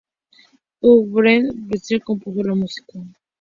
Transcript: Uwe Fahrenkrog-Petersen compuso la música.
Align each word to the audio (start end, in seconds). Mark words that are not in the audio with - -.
Uwe 0.85 0.95
Fahrenkrog-Petersen 1.09 2.05
compuso 2.07 2.39
la 2.45 2.55
música. 2.61 2.95